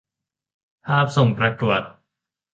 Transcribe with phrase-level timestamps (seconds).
[1.15, 1.81] ส่งภาพประกวด